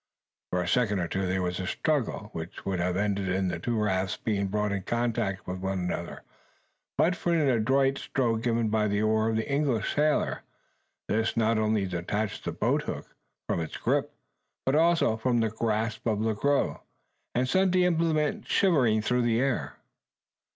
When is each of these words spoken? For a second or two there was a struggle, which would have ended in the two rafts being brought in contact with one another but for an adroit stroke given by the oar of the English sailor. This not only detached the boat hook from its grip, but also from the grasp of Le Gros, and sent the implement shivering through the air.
For 0.49 0.63
a 0.63 0.67
second 0.67 0.97
or 0.97 1.07
two 1.07 1.27
there 1.27 1.43
was 1.43 1.59
a 1.59 1.67
struggle, 1.67 2.31
which 2.33 2.65
would 2.65 2.79
have 2.79 2.97
ended 2.97 3.29
in 3.29 3.49
the 3.49 3.59
two 3.59 3.77
rafts 3.79 4.17
being 4.17 4.47
brought 4.47 4.71
in 4.71 4.81
contact 4.81 5.45
with 5.45 5.59
one 5.59 5.77
another 5.77 6.23
but 6.97 7.15
for 7.15 7.35
an 7.35 7.47
adroit 7.47 7.99
stroke 7.99 8.41
given 8.41 8.69
by 8.69 8.87
the 8.87 9.03
oar 9.03 9.29
of 9.29 9.35
the 9.35 9.47
English 9.47 9.93
sailor. 9.93 10.41
This 11.07 11.37
not 11.37 11.59
only 11.59 11.85
detached 11.85 12.45
the 12.45 12.51
boat 12.51 12.81
hook 12.81 13.13
from 13.47 13.59
its 13.59 13.77
grip, 13.77 14.11
but 14.65 14.73
also 14.73 15.17
from 15.17 15.39
the 15.39 15.49
grasp 15.49 16.07
of 16.07 16.19
Le 16.19 16.33
Gros, 16.33 16.79
and 17.35 17.47
sent 17.47 17.71
the 17.71 17.85
implement 17.85 18.47
shivering 18.47 19.03
through 19.03 19.21
the 19.21 19.39
air. 19.39 19.75